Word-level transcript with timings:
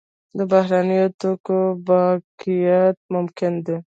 د 0.37 0.39
بهرنیو 0.51 1.15
توکو 1.19 1.59
بایکاټ 1.87 2.95
ممکن 3.13 3.53
دی؟ 3.65 3.77